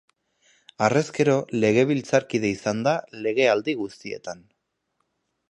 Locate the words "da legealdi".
2.89-3.77